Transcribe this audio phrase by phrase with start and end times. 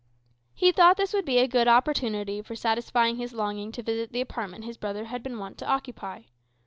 [0.55, 4.75] He thought this a good opportunity for satisfying his longing to visit the apartment his
[4.77, 6.23] brother had been wont to occupy.